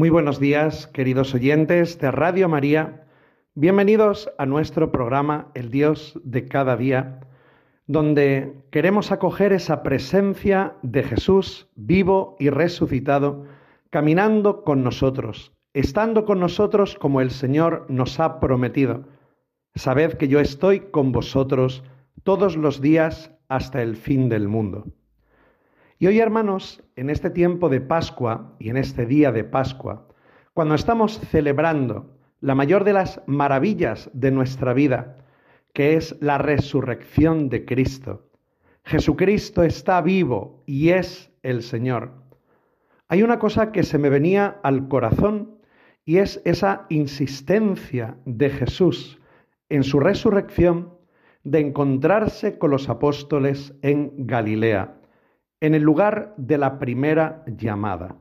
[0.00, 3.04] Muy buenos días, queridos oyentes de Radio María.
[3.54, 7.20] Bienvenidos a nuestro programa El Dios de cada día,
[7.86, 13.44] donde queremos acoger esa presencia de Jesús vivo y resucitado,
[13.90, 19.04] caminando con nosotros, estando con nosotros como el Señor nos ha prometido.
[19.74, 21.84] Sabed que yo estoy con vosotros
[22.22, 24.86] todos los días hasta el fin del mundo.
[26.02, 30.08] Y hoy, hermanos, en este tiempo de Pascua y en este día de Pascua,
[30.54, 35.18] cuando estamos celebrando la mayor de las maravillas de nuestra vida,
[35.74, 38.30] que es la resurrección de Cristo,
[38.82, 42.12] Jesucristo está vivo y es el Señor.
[43.08, 45.58] Hay una cosa que se me venía al corazón
[46.06, 49.20] y es esa insistencia de Jesús
[49.68, 50.94] en su resurrección
[51.44, 54.96] de encontrarse con los apóstoles en Galilea
[55.60, 58.16] en el lugar de la primera llamada.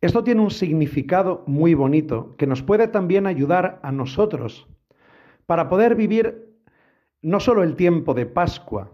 [0.00, 4.68] Esto tiene un significado muy bonito que nos puede también ayudar a nosotros
[5.46, 6.54] para poder vivir
[7.22, 8.92] no solo el tiempo de Pascua,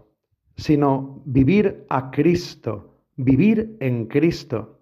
[0.55, 4.79] sino vivir a Cristo, vivir en Cristo.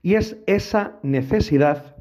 [0.00, 1.96] Y es esa necesidad,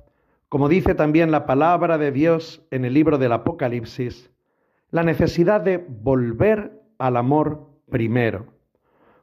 [0.47, 4.31] como dice también la palabra de Dios en el libro del Apocalipsis,
[4.91, 8.56] la necesidad de volver al amor primero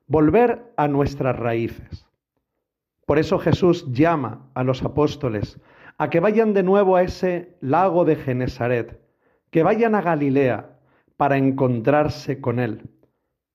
[0.07, 2.07] volver a nuestras raíces.
[3.07, 5.61] Por eso Jesús llama a los apóstoles
[5.99, 9.01] a que vayan de nuevo a ese lago de Genesaret,
[9.51, 10.79] que vayan a Galilea
[11.17, 12.91] para encontrarse con Él,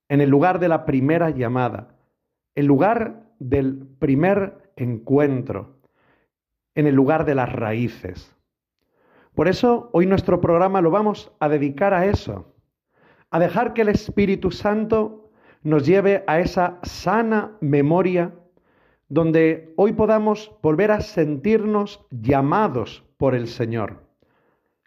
[0.08, 1.96] en el lugar de la primera llamada,
[2.56, 5.80] el lugar del primer encuentro,
[6.76, 8.36] en el lugar de las raíces.
[9.36, 12.54] Por eso hoy nuestro programa lo vamos a dedicar a eso,
[13.32, 15.19] a dejar que el Espíritu Santo
[15.64, 18.34] nos lleve a esa sana memoria
[19.10, 24.04] donde hoy podamos volver a sentirnos llamados por el Señor.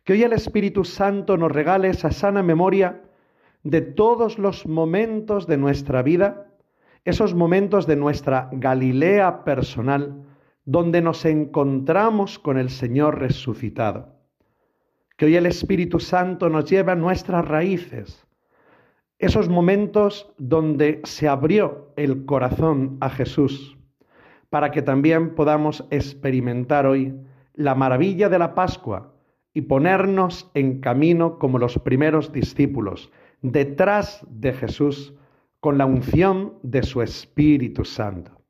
[0.04, 3.02] Que hoy el Espíritu Santo nos regale esa sana memoria
[3.64, 6.48] de todos los momentos de nuestra vida,
[7.04, 10.24] esos momentos de nuestra Galilea personal,
[10.64, 14.14] donde nos encontramos con el Señor resucitado.
[15.16, 18.24] Que hoy el Espíritu Santo nos lleve a nuestras raíces,
[19.22, 23.78] esos momentos donde se abrió el corazón a Jesús,
[24.50, 27.14] para que también podamos experimentar hoy
[27.54, 29.14] la maravilla de la Pascua
[29.54, 33.12] y ponernos en camino como los primeros discípulos,
[33.42, 35.14] detrás de Jesús,
[35.60, 38.42] con la unción de su Espíritu Santo.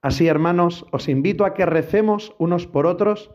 [0.00, 3.32] Así, hermanos, os invito a que recemos unos por otros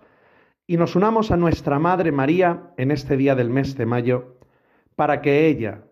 [0.65, 4.37] y nos unamos a nuestra Madre María en este día del mes de mayo,
[4.95, 5.83] para que ella,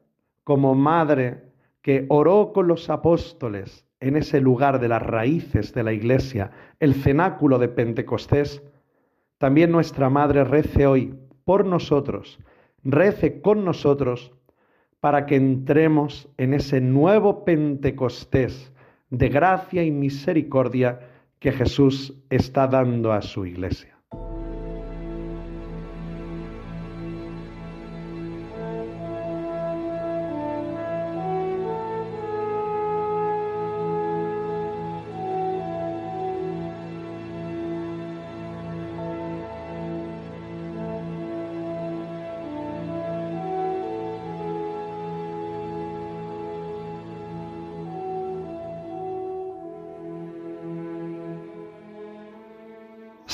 [0.44, 1.44] como madre
[1.81, 6.96] que oró con los apóstoles en ese lugar de las raíces de la iglesia, el
[6.96, 8.63] cenáculo de Pentecostés,
[9.38, 11.16] también nuestra madre rece hoy
[11.46, 12.40] por nosotros,
[12.84, 14.31] rece con nosotros
[15.00, 18.72] para que entremos en ese nuevo Pentecostés
[19.09, 21.00] de gracia y misericordia
[21.40, 24.01] que Jesús está dando a su iglesia.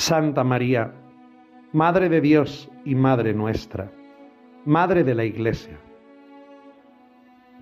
[0.08, 0.90] Santa María,
[1.74, 3.92] Madre de Dios y Madre nuestra,
[4.64, 5.78] Madre de la Iglesia.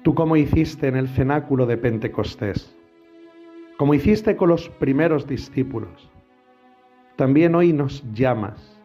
[0.04, 2.72] Tú como hiciste en el cenáculo de Pentecostés,
[3.78, 6.08] como hiciste con los primeros discípulos,
[7.16, 8.80] también hoy nos llamas.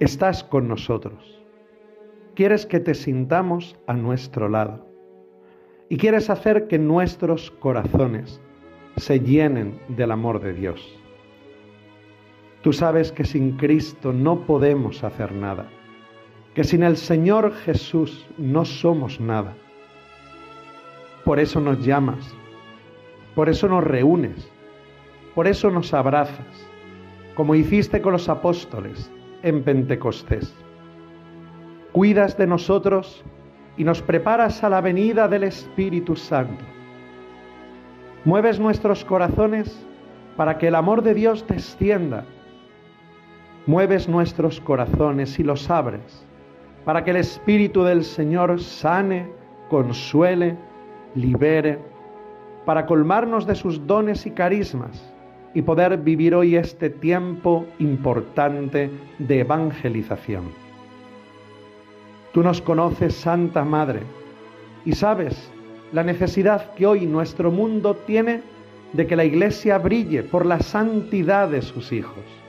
[0.00, 1.40] Estás con nosotros.
[2.34, 4.84] Quieres que te sintamos a nuestro lado
[5.88, 8.40] y quieres hacer que nuestros corazones
[8.96, 11.03] se llenen del amor de Dios.
[12.64, 15.66] Tú sabes que sin Cristo no podemos hacer nada.
[16.54, 19.54] que sin el Señor Jesús no somos nada.
[21.24, 22.34] Por eso nos llamas,
[23.34, 24.50] por eso nos reúnes,
[25.34, 26.66] por eso nos abrazas,
[27.34, 29.10] como hiciste con los apóstoles
[29.42, 30.54] en Pentecostés.
[31.92, 33.24] Cuidas de nosotros
[33.76, 36.64] y nos preparas a la venida del Espíritu Santo.
[38.24, 39.84] Mueves nuestros corazones
[40.36, 42.24] para que el amor de Dios descienda.
[43.66, 46.24] Mueves nuestros corazones y los abres
[46.84, 49.26] para que el Espíritu del Señor sane,
[49.70, 50.56] consuele,
[51.14, 51.78] libere,
[52.66, 55.10] para colmarnos de sus dones y carismas
[55.54, 60.44] y poder vivir hoy este tiempo importante de evangelización.
[62.32, 64.00] Tú nos conoces, Santa Madre,
[64.84, 65.50] y sabes
[65.92, 68.42] la necesidad que hoy nuestro mundo tiene
[68.92, 72.43] de que la Iglesia brille por la santidad de sus hijos.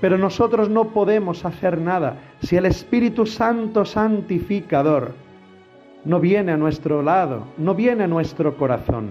[0.00, 5.14] Pero nosotros no podemos hacer nada si el Espíritu Santo santificador
[6.04, 9.10] no viene a nuestro lado, no viene a nuestro corazón.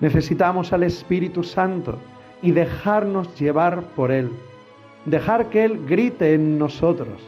[0.00, 1.98] Necesitamos al Espíritu Santo
[2.42, 4.30] y dejarnos llevar por Él,
[5.06, 7.22] dejar que Él grite en nosotros.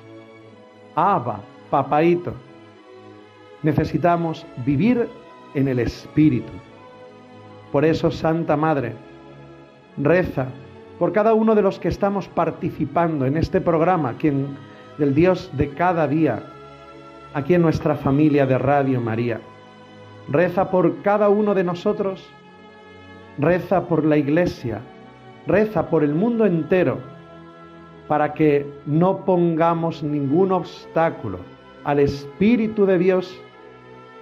[0.95, 1.41] Abba,
[1.71, 2.35] papaito.
[3.63, 5.09] Necesitamos vivir
[5.55, 6.53] en el Espíritu.
[7.73, 8.93] Por eso, Santa Madre,
[9.97, 10.49] reza
[10.99, 14.57] por cada uno de los que estamos participando en este programa, quien,
[14.99, 16.43] del Dios de cada día,
[17.35, 19.41] aquí en nuestra familia de Radio María.
[20.29, 22.27] Reza por cada uno de nosotros,
[23.39, 24.81] reza por la Iglesia,
[25.47, 26.99] reza por el mundo entero,
[28.09, 31.41] para que no pongamos ningún obstáculo
[31.85, 33.41] al Espíritu de Dios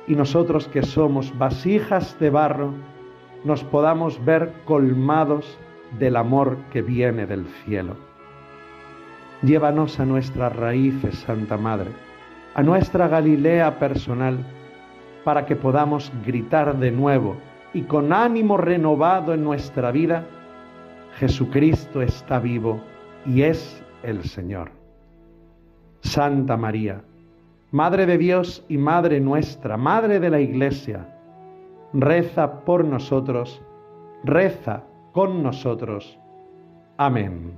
[0.06, 2.72] y nosotros que somos vasijas de barro,
[3.44, 5.58] nos podamos ver colmados
[5.98, 7.96] del amor que viene del cielo.
[9.42, 11.90] Llévanos a nuestras raíces, Santa Madre,
[12.54, 14.38] a nuestra Galilea personal,
[15.24, 17.36] para que podamos gritar de nuevo
[17.72, 20.24] y con ánimo renovado en nuestra vida,
[21.18, 22.80] Jesucristo está vivo
[23.26, 24.70] y es el Señor.
[26.00, 27.02] Santa María,
[27.70, 31.08] Madre de Dios y Madre nuestra, Madre de la Iglesia,
[31.92, 33.60] reza por nosotros,
[34.22, 36.18] reza con nosotros.
[36.96, 37.52] Amén.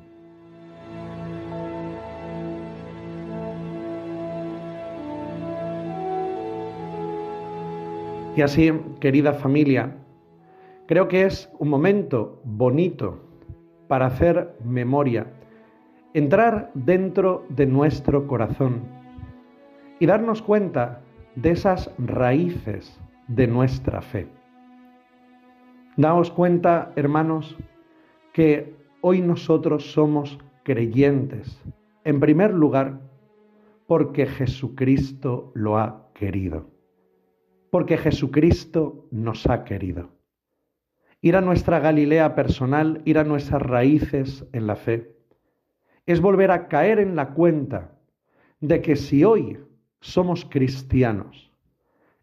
[8.36, 8.70] Y así,
[9.00, 9.96] querida familia,
[10.86, 13.18] creo que es un momento bonito
[13.88, 15.26] para hacer memoria,
[16.12, 18.82] entrar dentro de nuestro corazón
[19.98, 21.00] y darnos cuenta
[21.36, 24.35] de esas raíces de nuestra fe.
[25.96, 27.56] Daos cuenta, hermanos,
[28.34, 31.58] que hoy nosotros somos creyentes,
[32.04, 33.00] en primer lugar,
[33.86, 36.68] porque Jesucristo lo ha querido,
[37.70, 40.10] porque Jesucristo nos ha querido.
[41.22, 45.16] Ir a nuestra Galilea personal, ir a nuestras raíces en la fe,
[46.04, 47.96] es volver a caer en la cuenta
[48.60, 49.58] de que si hoy
[50.00, 51.50] somos cristianos,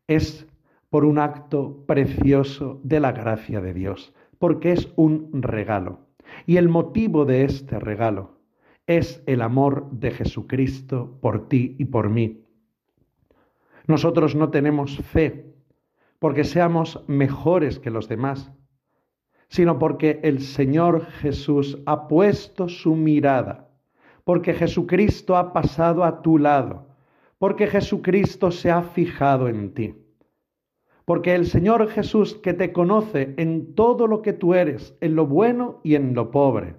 [0.06, 0.46] es
[0.94, 6.02] por un acto precioso de la gracia de Dios, porque es un regalo.
[6.46, 8.38] Y el motivo de este regalo
[8.86, 12.46] es el amor de Jesucristo por ti y por mí.
[13.88, 15.56] Nosotros no tenemos fe
[16.20, 18.52] porque seamos mejores que los demás,
[19.48, 23.68] sino porque el Señor Jesús ha puesto su mirada,
[24.26, 26.86] porque Jesucristo ha pasado a tu lado,
[27.40, 30.03] porque Jesucristo se ha fijado en ti.
[31.06, 35.28] Porque el Señor Jesús que te conoce en todo lo que tú eres, en lo
[35.28, 36.76] bueno y en lo pobre,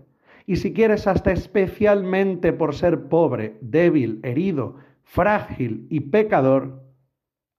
[0.46, 6.82] y si quieres hasta especialmente por ser pobre, débil, herido, frágil y pecador,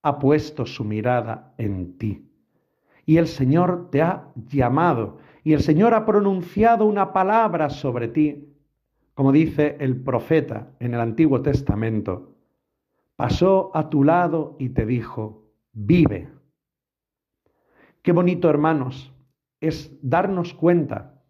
[0.04, 2.30] ha puesto su mirada en ti.
[3.06, 8.50] Y el Señor te ha llamado, y el Señor ha pronunciado una palabra sobre ti,
[9.16, 12.36] como dice el profeta en el Antiguo Testamento.
[13.16, 16.35] Pasó a tu lado y te dijo, vive.
[18.06, 19.12] Qué bonito, hermanos,
[19.60, 21.24] es darnos cuenta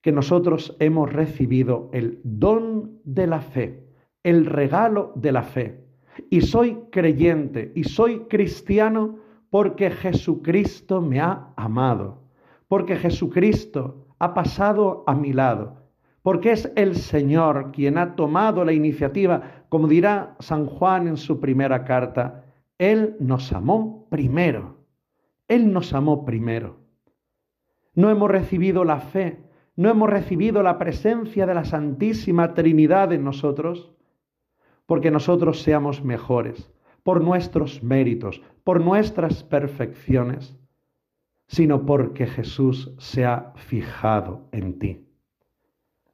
[0.00, 3.88] que nosotros hemos recibido el don de la fe,
[4.22, 5.84] el regalo de la fe.
[6.30, 9.18] Y soy creyente y soy cristiano
[9.50, 12.22] porque Jesucristo me ha amado,
[12.68, 15.82] porque Jesucristo ha pasado a mi lado,
[16.22, 21.40] porque es el Señor quien ha tomado la iniciativa, como dirá San Juan en su
[21.40, 22.44] primera carta,
[22.78, 24.73] Él nos amó primero.
[25.48, 26.80] Él nos amó primero.
[27.94, 29.44] No hemos recibido la fe,
[29.76, 33.92] no hemos recibido la presencia de la Santísima Trinidad en nosotros,
[34.86, 36.72] porque nosotros seamos mejores,
[37.02, 40.56] por nuestros méritos, por nuestras perfecciones,
[41.46, 45.06] sino porque Jesús se ha fijado en ti.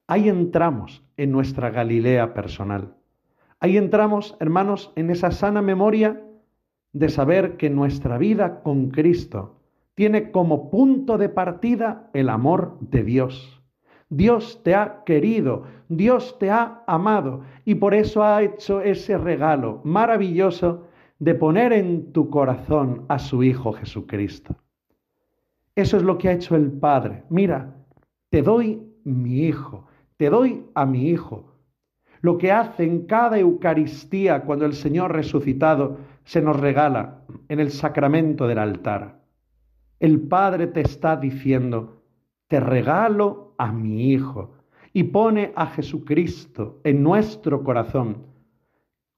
[0.07, 2.97] Ahí entramos en nuestra Galilea personal.
[3.61, 6.21] Ahí entramos, hermanos, en esa sana memoria
[6.93, 9.57] de saber que nuestra vida con Cristo
[9.95, 13.63] tiene como punto de partida el amor de Dios.
[14.09, 19.81] Dios te ha querido, Dios te ha amado y por eso ha hecho ese regalo
[19.85, 20.89] maravilloso
[21.21, 24.57] de poner en tu corazón a su Hijo Jesucristo.
[25.77, 27.23] Eso es lo que ha hecho el Padre.
[27.29, 27.77] Mira,
[28.31, 31.55] te doy mi Hijo, te doy a mi Hijo.
[32.21, 35.99] Lo que hace en cada Eucaristía cuando el Señor resucitado
[36.31, 39.21] se nos regala en el sacramento del altar.
[39.99, 42.05] El Padre te está diciendo,
[42.47, 44.55] te regalo a mi Hijo
[44.93, 48.27] y pone a Jesucristo en nuestro corazón.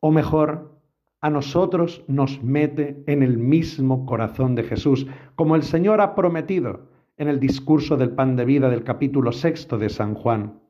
[0.00, 0.80] O mejor,
[1.20, 6.88] a nosotros nos mete en el mismo corazón de Jesús, como el Señor ha prometido
[7.18, 10.62] en el discurso del pan de vida del capítulo sexto de San Juan.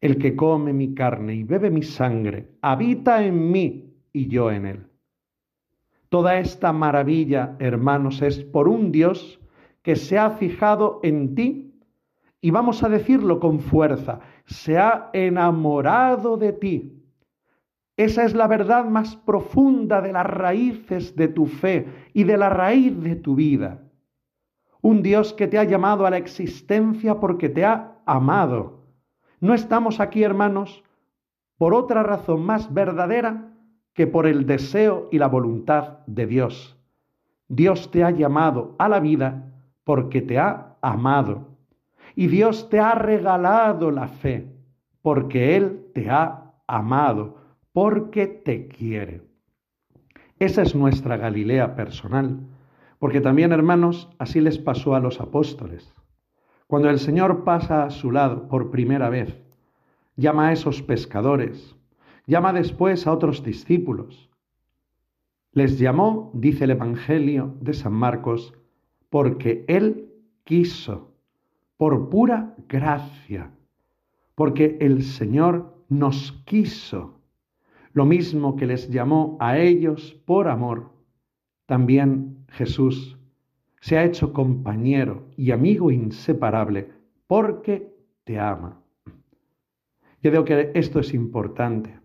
[0.00, 4.66] El que come mi carne y bebe mi sangre, habita en mí y yo en
[4.66, 4.89] él.
[6.10, 9.40] Toda esta maravilla, hermanos, es por un Dios
[9.82, 11.80] que se ha fijado en ti
[12.42, 17.00] y vamos a decirlo con fuerza, se ha enamorado de ti
[18.00, 22.48] esa es la verdad más profunda de las raíces de tu fe y de la
[22.48, 23.82] raíz de tu vida.
[24.80, 28.86] Un Dios que te ha llamado a la existencia porque te ha amado.
[29.38, 30.82] No estamos aquí, hermanos,
[31.58, 33.49] por otra razón más verdadera
[34.00, 36.74] que por el deseo y la voluntad de Dios.
[37.48, 39.52] Dios te ha llamado a la vida
[39.84, 41.48] porque te ha amado.
[42.16, 44.50] Y Dios te ha regalado la fe
[45.02, 47.36] porque Él te ha amado
[47.74, 49.20] porque te quiere.
[50.38, 52.40] Esa es nuestra Galilea personal,
[52.98, 55.92] porque también, hermanos, así les pasó a los apóstoles.
[56.66, 59.38] Cuando el Señor pasa a su lado por primera vez,
[60.16, 61.76] llama a esos pescadores,
[62.30, 64.30] llama después a otros discípulos.
[65.52, 68.54] Les llamó, dice el Evangelio de San Marcos,
[69.10, 70.08] porque Él
[70.44, 71.12] quiso,
[71.76, 73.50] por pura gracia,
[74.36, 77.20] porque el Señor nos quiso
[77.92, 80.92] lo mismo que les llamó a ellos por amor,
[81.66, 83.18] también Jesús
[83.80, 86.92] se ha hecho compañero y amigo inseparable
[87.26, 88.80] porque te ama.
[90.22, 91.99] Yo creo que esto es importante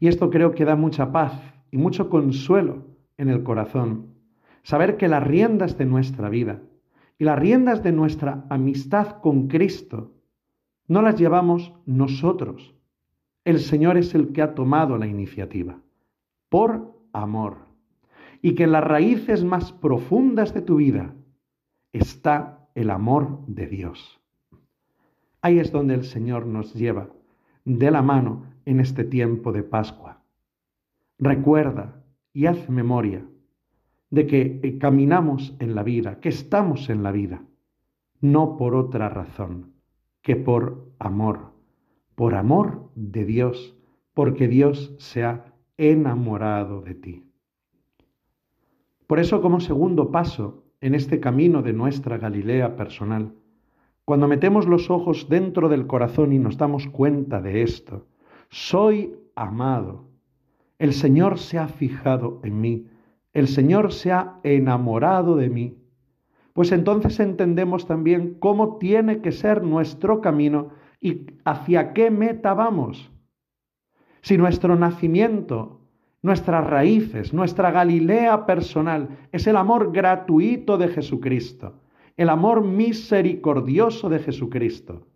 [0.00, 2.84] y esto creo que da mucha paz y mucho consuelo
[3.16, 4.14] en el corazón.
[4.62, 6.60] Saber que las riendas de nuestra vida
[7.18, 10.12] y las riendas de nuestra amistad con Cristo
[10.88, 12.74] no las llevamos nosotros,
[13.44, 15.80] el Señor es el que ha tomado la iniciativa,
[16.48, 17.58] por amor,
[18.42, 21.14] y que en las raíces más profundas de tu vida
[21.92, 24.20] está el amor de Dios.
[25.40, 27.08] Ahí es donde el Señor nos lleva
[27.66, 30.22] de la mano en este tiempo de Pascua.
[31.18, 33.26] Recuerda y haz memoria
[34.08, 37.42] de que caminamos en la vida, que estamos en la vida,
[38.22, 39.74] no por otra razón
[40.22, 41.56] que por amor
[42.16, 43.76] por amor de Dios,
[44.12, 47.22] porque Dios se ha enamorado de ti.
[49.06, 53.34] Por eso, como segundo paso en este camino de nuestra Galilea personal,
[54.06, 58.06] cuando metemos los ojos dentro del corazón y nos damos cuenta de esto,
[58.48, 60.08] soy amado,
[60.78, 62.86] el Señor se ha fijado en mí,
[63.34, 65.76] el Señor se ha enamorado de mí,
[66.54, 70.70] pues entonces entendemos también cómo tiene que ser nuestro camino
[71.00, 73.10] ¿Y hacia qué meta vamos?
[74.22, 75.80] Si nuestro nacimiento,
[76.22, 81.80] nuestras raíces, nuestra Galilea personal es el amor gratuito de Jesucristo,
[82.16, 85.06] el amor misericordioso de Jesucristo.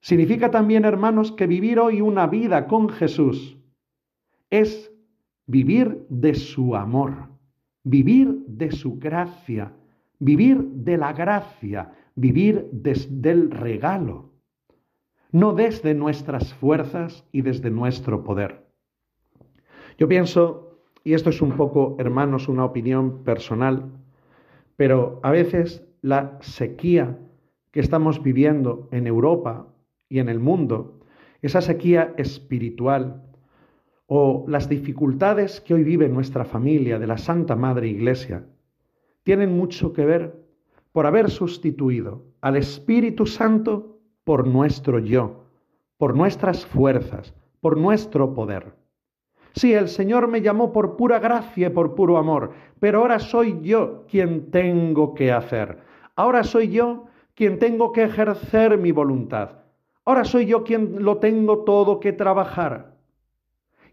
[0.00, 3.56] Significa también, hermanos, que vivir hoy una vida con Jesús
[4.50, 4.92] es
[5.46, 7.28] vivir de su amor,
[7.82, 9.72] vivir de su gracia,
[10.18, 14.34] vivir de la gracia, vivir desde el regalo
[15.34, 18.68] no desde nuestras fuerzas y desde nuestro poder.
[19.98, 23.90] Yo pienso, y esto es un poco, hermanos, una opinión personal,
[24.76, 27.18] pero a veces la sequía
[27.70, 29.68] que estamos viviendo en Europa
[30.10, 31.00] y en el mundo,
[31.40, 33.22] esa sequía espiritual,
[34.06, 38.44] o las dificultades que hoy vive nuestra familia de la Santa Madre Iglesia,
[39.22, 40.44] tienen mucho que ver
[40.92, 45.46] por haber sustituido al Espíritu Santo por nuestro yo,
[45.96, 47.32] por nuestras fuerzas,
[47.62, 48.74] por nuestro poder.
[49.54, 53.58] Sí, el Señor me llamó por pura gracia y por puro amor, pero ahora soy
[53.62, 55.93] yo quien tengo que hacer.
[56.16, 59.50] Ahora soy yo quien tengo que ejercer mi voluntad.
[60.04, 62.94] Ahora soy yo quien lo tengo todo que trabajar.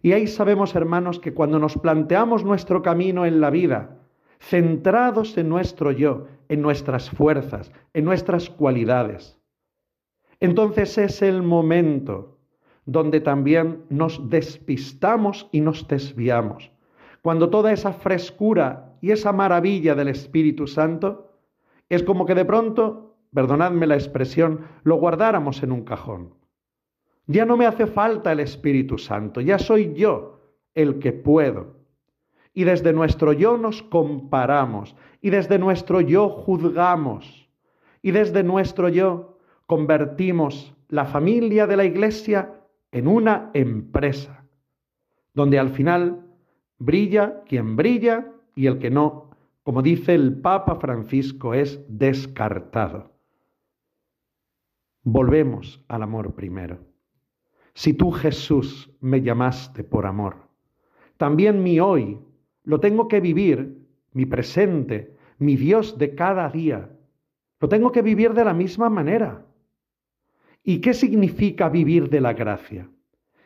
[0.02, 3.98] Y ahí sabemos, hermanos, que cuando nos planteamos nuestro camino en la vida,
[4.40, 9.40] centrados en nuestro yo, en nuestras fuerzas, en nuestras cualidades,
[10.40, 12.40] entonces es el momento
[12.86, 16.72] donde también nos despistamos y nos desviamos.
[17.22, 21.31] Cuando toda esa frescura y esa maravilla del Espíritu Santo
[21.96, 26.34] es como que de pronto, perdonadme la expresión, lo guardáramos en un cajón.
[27.28, 30.40] Ya no me hace falta el Espíritu Santo, ya soy yo
[30.74, 31.76] el que puedo.
[32.54, 37.50] Y desde nuestro yo nos comparamos, y desde nuestro yo juzgamos,
[38.02, 42.54] y desde nuestro yo convertimos la familia de la iglesia
[42.94, 44.46] en una empresa,
[45.34, 46.26] donde al final
[46.78, 49.31] brilla quien brilla y el que no,
[49.64, 53.12] como dice el Papa Francisco, es descartado.
[55.04, 56.80] Volvemos al amor primero.
[57.74, 60.50] Si tú Jesús me llamaste por amor,
[61.18, 62.20] también mi hoy
[62.64, 66.90] lo tengo que vivir, mi presente, mi Dios de cada día,
[67.60, 69.46] lo tengo que vivir de la misma manera.
[70.64, 72.90] ¿Y qué significa vivir de la gracia?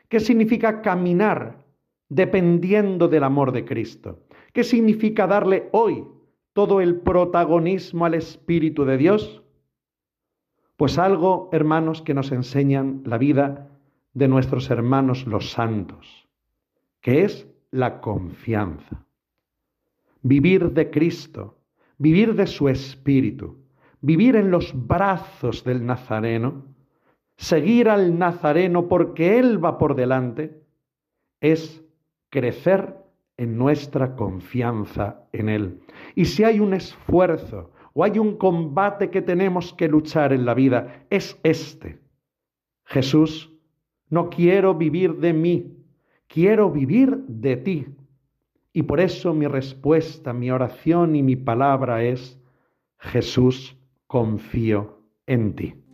[0.10, 1.66] ¿Qué significa caminar
[2.10, 4.26] dependiendo del amor de Cristo?
[4.56, 6.08] ¿Qué significa darle hoy
[6.54, 9.44] todo el protagonismo al Espíritu de Dios?
[10.78, 13.78] Pues algo, hermanos, que nos enseñan la vida
[14.14, 16.30] de nuestros hermanos los santos,
[17.02, 19.06] que es la confianza.
[20.22, 21.60] Vivir de Cristo,
[21.98, 23.58] vivir de su Espíritu,
[24.00, 26.64] vivir en los brazos del Nazareno,
[27.36, 30.64] seguir al Nazareno porque Él va por delante,
[31.42, 31.84] es
[32.30, 33.05] crecer
[33.38, 35.82] en nuestra confianza en Él.
[36.16, 40.54] Y si hay un esfuerzo o hay un combate que tenemos que luchar en la
[40.54, 42.00] vida, es este.
[42.86, 43.54] Jesús,
[44.10, 45.78] no quiero vivir de mí,
[46.28, 47.88] quiero vivir de ti.
[48.74, 52.40] Y por eso mi respuesta, mi oración y mi palabra es,
[52.98, 55.85] Jesús, confío en ti.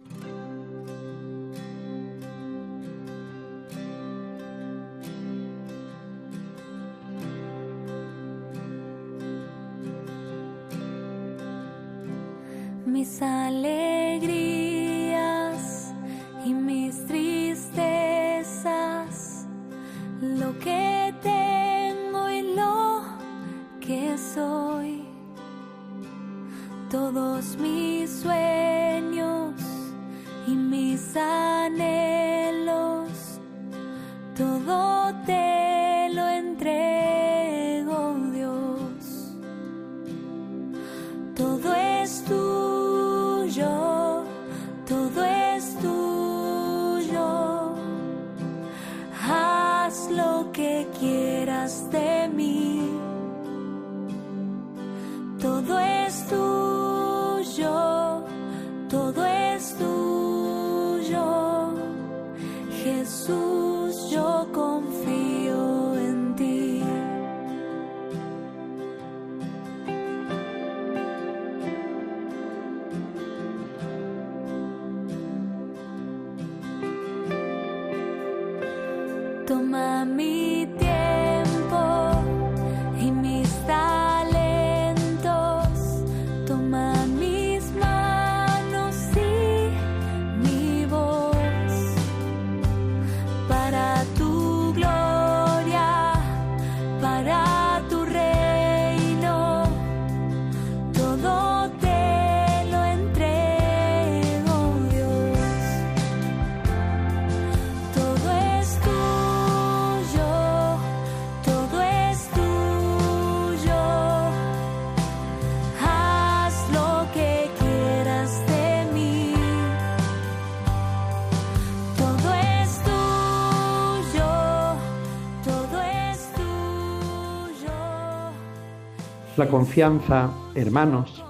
[129.47, 131.23] Confianza, hermanos,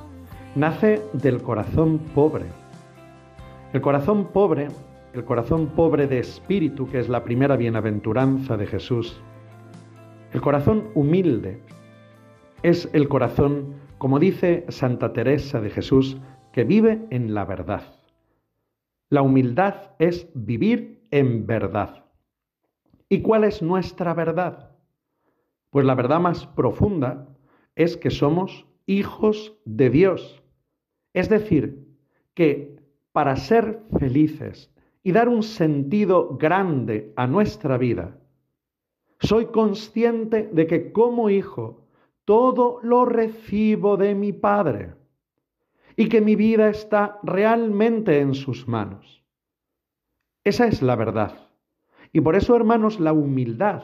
[0.56, 2.45] nace del corazón pobre.
[3.74, 4.67] El corazón pobre,
[5.13, 9.21] el corazón pobre de espíritu, que es la primera bienaventuranza de Jesús.
[10.34, 11.62] El corazón humilde
[12.63, 16.17] es el corazón, como dice Santa Teresa de Jesús,
[16.52, 17.84] que vive en la verdad.
[19.10, 22.06] La humildad es vivir en verdad.
[23.10, 24.71] ¿Y cuál es nuestra verdad?
[25.69, 27.28] Pues la verdad más profunda
[27.75, 30.43] es que somos hijos de Dios.
[31.13, 31.88] Es decir,
[32.34, 32.77] que
[33.12, 38.17] para ser felices y dar un sentido grande a nuestra vida,
[39.19, 41.88] soy consciente de que como hijo
[42.25, 44.95] todo lo recibo de mi Padre
[45.95, 49.23] y que mi vida está realmente en sus manos.
[50.43, 51.49] Esa es la verdad.
[52.13, 53.84] Y por eso, hermanos, la humildad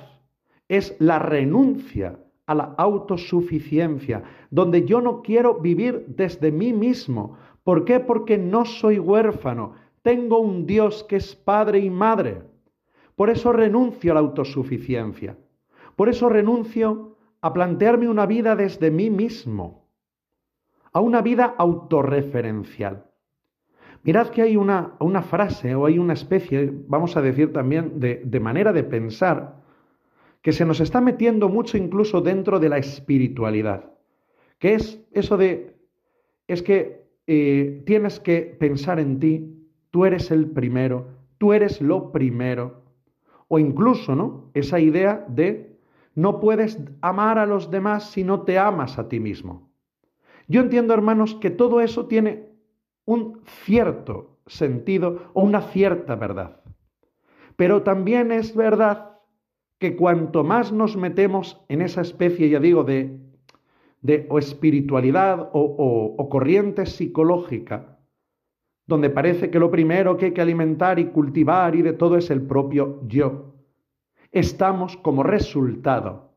[0.67, 7.37] es la renuncia a la autosuficiencia, donde yo no quiero vivir desde mí mismo.
[7.63, 7.99] ¿Por qué?
[7.99, 12.41] Porque no soy huérfano, tengo un Dios que es padre y madre.
[13.15, 15.37] Por eso renuncio a la autosuficiencia.
[15.97, 19.89] Por eso renuncio a plantearme una vida desde mí mismo,
[20.93, 23.05] a una vida autorreferencial.
[24.03, 28.21] Mirad que hay una, una frase o hay una especie, vamos a decir también, de,
[28.23, 29.57] de manera de pensar
[30.47, 33.91] que se nos está metiendo mucho incluso dentro de la espiritualidad,
[34.59, 35.75] que es eso de,
[36.47, 42.13] es que eh, tienes que pensar en ti, tú eres el primero, tú eres lo
[42.13, 42.81] primero,
[43.49, 44.49] o incluso, ¿no?
[44.53, 45.75] Esa idea de
[46.15, 49.69] no puedes amar a los demás si no te amas a ti mismo.
[50.47, 52.53] Yo entiendo, hermanos, que todo eso tiene
[53.03, 56.61] un cierto sentido o una cierta verdad.
[57.57, 59.16] Pero también es verdad
[59.79, 63.19] que cuanto más nos metemos en esa especie, ya digo, de,
[64.01, 67.99] de espiritualidad o, o corriente psicológica,
[68.87, 72.29] donde parece que lo primero que hay que alimentar y cultivar y de todo es
[72.29, 73.53] el propio yo,
[74.31, 76.31] estamos como resultado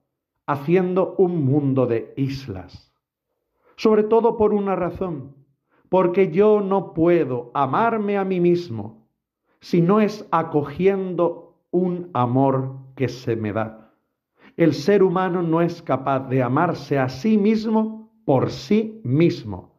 [0.46, 2.92] haciendo un mundo de islas.
[3.76, 5.36] Sobre todo por una razón,
[5.88, 9.06] porque yo no puedo amarme a mí mismo
[9.60, 13.94] si no es acogiendo un amor que se me da.
[14.58, 19.72] El ser humano no es capaz de amarse a sí mismo por sí mismo.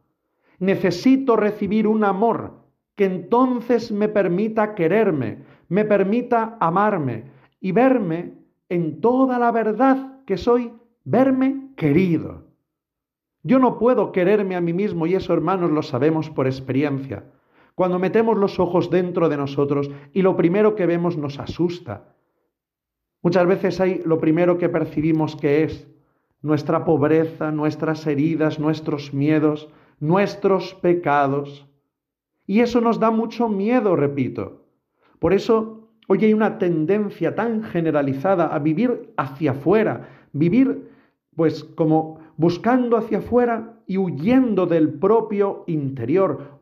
[0.58, 2.64] Necesito recibir un amor
[2.96, 7.30] que entonces me permita quererme, me permita amarme
[7.60, 8.32] y verme
[8.68, 10.72] en toda la verdad que soy,
[11.04, 12.48] verme querido.
[13.44, 17.24] Yo no puedo quererme a mí mismo y eso, hermanos, lo sabemos por experiencia.
[17.76, 22.12] Cuando metemos los ojos dentro de nosotros y lo primero que vemos nos asusta,
[23.22, 25.88] Muchas veces hay lo primero que percibimos que es
[26.42, 29.68] nuestra pobreza, nuestras heridas, nuestros miedos,
[30.00, 31.68] nuestros pecados.
[32.46, 34.66] Y eso nos da mucho miedo, repito.
[35.20, 40.90] Por eso hoy hay una tendencia tan generalizada a vivir hacia afuera, vivir
[41.36, 46.58] pues como buscando hacia afuera y huyendo del propio interior.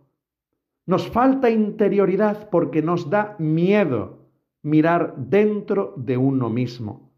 [0.84, 4.19] Nos falta interioridad porque nos da miedo
[4.62, 7.10] mirar dentro de uno mismo.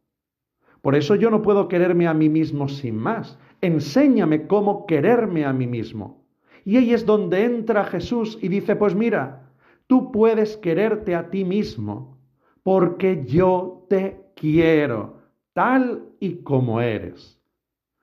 [0.80, 3.38] Por eso yo no puedo quererme a mí mismo sin más.
[3.60, 6.26] Enséñame cómo quererme a mí mismo.
[6.64, 9.50] Y ahí es donde entra Jesús y dice, pues mira,
[9.86, 12.18] tú puedes quererte a ti mismo
[12.62, 15.18] porque yo te quiero
[15.52, 17.40] tal y como eres.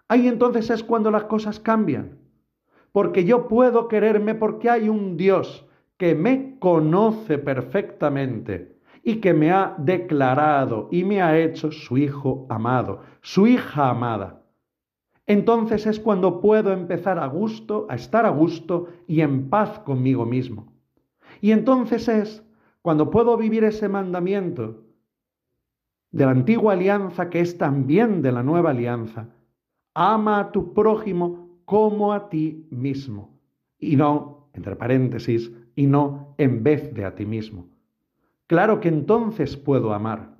[0.08, 2.18] Ahí entonces es cuando las cosas cambian.
[2.92, 5.66] Porque yo puedo quererme porque hay un Dios
[5.98, 8.79] que me conoce perfectamente
[9.10, 14.44] y que me ha declarado y me ha hecho su hijo amado, su hija amada.
[15.26, 20.28] Entonces es cuando puedo empezar a gusto, a estar a gusto y en paz conmigo
[20.28, 20.72] mismo.
[21.42, 22.44] Y entonces es
[22.84, 24.86] cuando puedo vivir ese mandamiento
[26.12, 29.30] de la antigua alianza que es también de la nueva alianza.
[29.96, 33.40] Ama a tu prójimo como a ti mismo.
[33.80, 37.79] Y no, entre paréntesis, y no en vez de a ti mismo.
[38.50, 40.36] Claro que entonces puedo amar,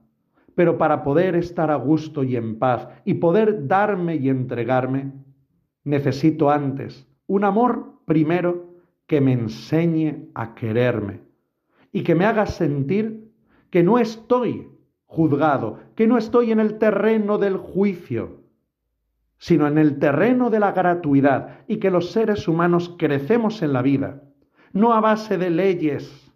[0.56, 5.12] pero para poder estar a gusto y en paz y poder darme y entregarme,
[5.84, 8.74] necesito antes un amor primero
[9.06, 11.22] que me enseñe a quererme
[11.92, 13.32] y que me haga sentir
[13.70, 14.68] que no estoy
[15.06, 18.42] juzgado, que no estoy en el terreno del juicio,
[19.38, 23.84] sino en el terreno de la gratuidad y que los seres humanos crecemos en la
[23.84, 24.24] vida,
[24.74, 26.29] no a base de leyes,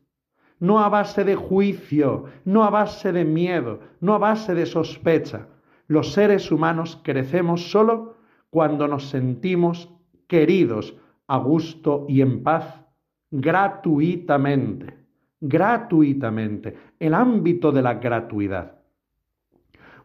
[0.64, 5.48] no a base de juicio, no a base de miedo, no a base de sospecha.
[5.88, 8.16] Los seres humanos crecemos solo
[8.50, 9.90] cuando nos sentimos
[10.26, 10.96] queridos,
[11.28, 12.82] a gusto y en paz,
[13.30, 14.94] gratuitamente,
[15.42, 18.80] gratuitamente, el ámbito de la gratuidad.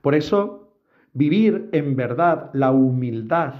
[0.03, 0.75] Por eso,
[1.13, 3.55] vivir en verdad la humildad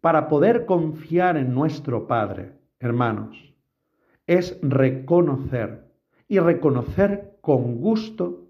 [0.00, 3.36] para poder confiar en nuestro Padre, hermanos,
[4.26, 5.83] es reconocer
[6.28, 8.48] y reconocer con gusto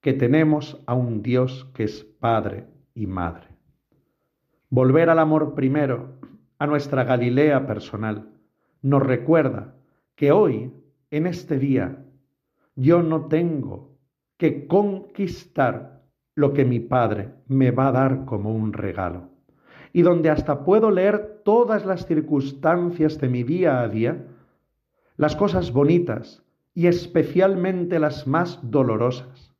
[0.00, 3.48] que tenemos a un Dios que es Padre y Madre.
[4.68, 6.18] volver al amor primero,
[6.58, 8.28] a nuestra Galilea personal,
[8.82, 9.74] nos recuerda
[10.14, 10.72] que hoy,
[11.10, 12.04] en este día,
[12.76, 13.96] yo no tengo
[14.36, 16.02] que conquistar
[16.34, 19.30] lo que mi Padre me va a dar como un regalo.
[19.92, 24.26] Y donde hasta puedo leer todas las circunstancias de mi día a día,
[25.16, 26.43] las cosas bonitas
[26.74, 29.54] y especialmente las más dolorosas,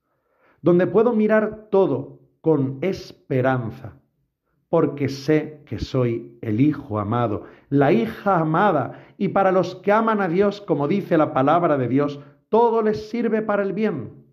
[0.60, 3.96] donde puedo mirar todo con esperanza,
[4.68, 10.20] porque sé que soy el Hijo amado, la hija amada, y para los que aman
[10.20, 14.24] a Dios, como dice la palabra de Dios, todo les sirve para el bien.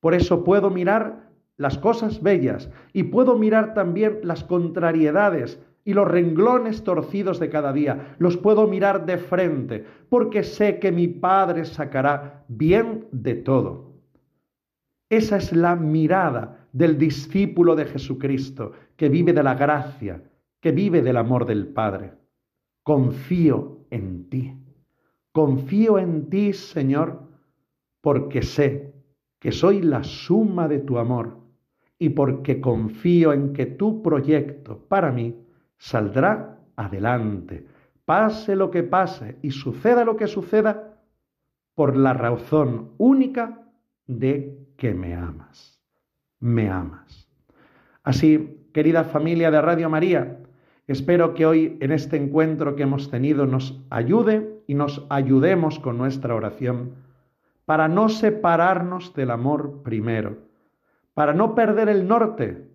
[0.00, 6.06] Por eso puedo mirar las cosas bellas y puedo mirar también las contrariedades y los
[6.06, 8.16] renglones torcidos de cada día.
[8.18, 13.90] Los puedo mirar de frente porque sé que mi Padre sacará bien de todo.
[15.08, 20.22] Esa es la mirada del discípulo de Jesucristo que vive de la gracia,
[20.60, 22.12] que vive del amor del Padre.
[22.82, 24.56] Confío en ti.
[25.32, 27.22] Confío en ti, Señor,
[28.00, 28.94] porque sé
[29.38, 31.38] que soy la suma de tu amor
[31.98, 35.34] y porque confío en que tu proyecto para mí
[35.80, 37.66] saldrá adelante,
[38.04, 40.98] pase lo que pase y suceda lo que suceda,
[41.74, 43.62] por la razón única
[44.06, 45.82] de que me amas.
[46.38, 47.26] Me amas.
[48.04, 50.38] Así, querida familia de Radio María,
[50.86, 55.96] espero que hoy en este encuentro que hemos tenido nos ayude y nos ayudemos con
[55.96, 56.92] nuestra oración
[57.64, 60.50] para no separarnos del amor primero
[61.20, 62.69] para no perder el norte,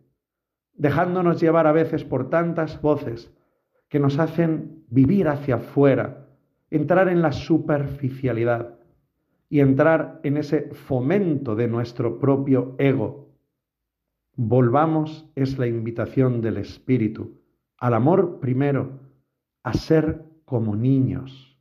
[0.76, 3.32] dejándonos llevar a veces por tantas voces
[3.90, 6.28] que nos hacen vivir hacia afuera,
[6.70, 8.78] entrar en la superficialidad
[9.50, 13.30] y entrar en ese fomento de nuestro propio ego.
[14.36, 17.40] Volvamos, es la invitación del Espíritu,
[17.78, 19.00] al amor primero,
[19.64, 21.58] a ser como niños,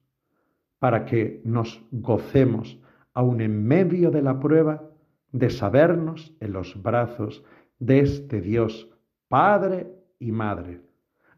[0.78, 2.80] para que nos gocemos,
[3.12, 4.90] aun en medio de la prueba,
[5.32, 7.44] de sabernos en los brazos
[7.78, 8.90] de este Dios,
[9.34, 9.88] Padre
[10.20, 10.80] y Madre.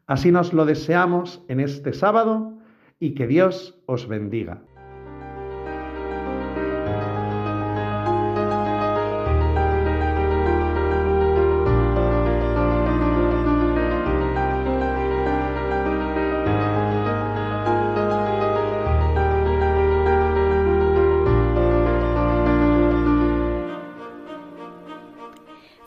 [0.06, 2.52] Así nos lo deseamos en este sábado
[3.00, 4.60] y que Dios os bendiga.